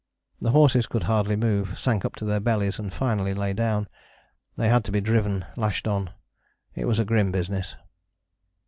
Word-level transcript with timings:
"The 0.41 0.49
horses 0.49 0.87
could 0.87 1.03
hardly 1.03 1.35
move, 1.35 1.77
sank 1.77 2.03
up 2.05 2.15
to 2.15 2.25
their 2.25 2.39
bellies, 2.39 2.79
and 2.79 2.91
finally 2.91 3.35
lay 3.35 3.53
down. 3.53 3.87
They 4.55 4.67
had 4.67 4.83
to 4.85 4.91
be 4.91 4.99
driven, 4.99 5.45
lashed 5.55 5.87
on. 5.87 6.09
It 6.73 6.85
was 6.85 6.97
a 6.97 7.05
grim 7.05 7.31
business." 7.31 7.75